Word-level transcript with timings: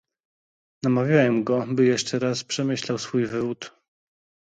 Namawiałem 0.83 1.43
go, 1.43 1.65
by 1.69 1.85
jeszcze 1.85 2.19
raz 2.19 2.43
przemyślał 2.43 2.97
swój 2.97 3.25
wywód 3.25 3.75